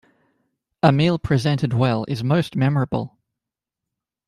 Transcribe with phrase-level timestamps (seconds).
[0.81, 3.19] A meal presented well is most memorable.